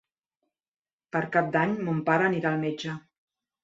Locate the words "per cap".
1.17-1.53